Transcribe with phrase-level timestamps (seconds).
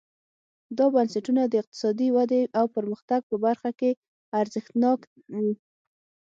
[0.77, 3.91] دا بنسټونه د اقتصادي ودې او پرمختګ په برخه کې
[4.39, 4.99] ارزښتناک
[5.35, 5.51] وو.